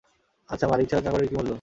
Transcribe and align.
আচ্ছা, 0.49 0.65
মালিক 0.67 0.85
ছাড়া 0.89 1.03
চাকরের 1.05 1.27
কী 1.27 1.33
মূল্য? 1.35 1.49